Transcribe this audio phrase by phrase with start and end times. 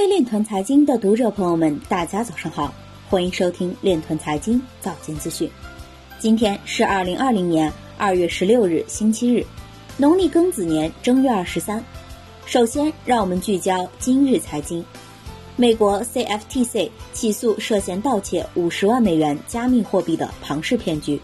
[0.00, 2.72] 位链团财经的读者朋友们，大家早上好，
[3.10, 5.46] 欢迎收听链团财经早间资讯。
[6.18, 9.44] 今天是二零二零年二月十六日，星期日，
[9.98, 11.84] 农历庚子年正月二十三。
[12.46, 14.82] 首先，让我们聚焦今日财经。
[15.54, 21.20] 美国 CFTC 起诉涉嫌盗窃五十万美元加密货币的庞氏骗局。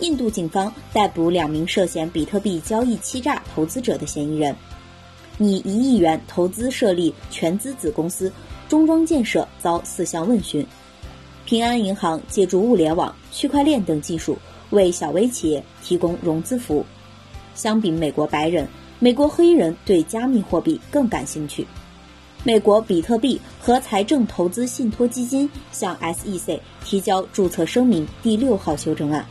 [0.00, 4.56] 印度警方逮捕两名涉嫌比特币交易欺诈投资者的嫌疑人。
[5.38, 8.30] 拟一亿元投资设立全资子公司
[8.68, 10.66] 中装建设遭四项问询。
[11.46, 14.36] 平安银行借助物联网、区块链等技术
[14.70, 16.84] 为小微企业提供融资服务。
[17.54, 18.68] 相比美国白人。
[19.00, 21.64] 美国黑人对加密货币更感兴趣。
[22.42, 29.24] 美国比特币和财政投资信托基金向 SEC 提交注册声明第六号修正案。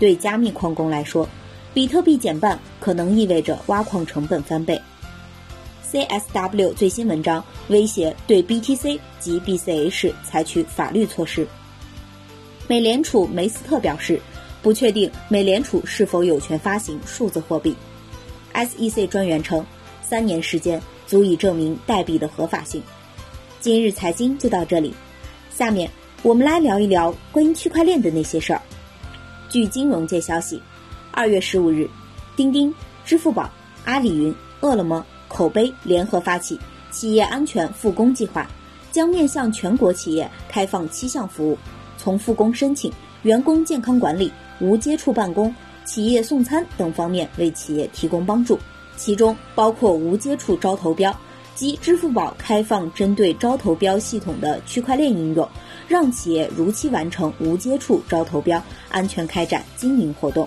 [0.00, 1.28] 对加密矿工来说，
[1.72, 4.80] 比特币减半可能意味着挖矿成本翻倍。
[5.90, 11.48] CSW 最新文章威胁对 BTC 及 BCH 采取法律措施。
[12.66, 14.20] 美联储梅斯特表示，
[14.60, 17.74] 不确定美联储是否有权发行数字货币。
[18.52, 19.64] SEC 专员称，
[20.02, 22.82] 三年时间足以证明代币的合法性。
[23.58, 24.94] 今日财经就到这里，
[25.50, 25.90] 下面
[26.22, 28.60] 我们来聊一聊关于区块链的那些事儿。
[29.48, 30.60] 据金融界消息，
[31.12, 31.88] 二月十五日，
[32.36, 32.74] 钉钉、
[33.06, 33.50] 支付宝、
[33.86, 36.58] 阿里云、饿了么、口碑联合发起
[36.90, 38.48] 企业安全复工计划，
[38.90, 41.58] 将面向全国企业开放七项服务，
[41.96, 45.54] 从复工申请、员工健康管理、无接触办公。
[45.84, 48.58] 企业送餐等方面为企业提供帮助，
[48.96, 51.16] 其中包括无接触招投标
[51.54, 55.48] 及支付宝开放针对招投标系统的区块链应用，
[55.88, 60.46] 让企业如期完成无接触招投标，安全开展经营活动。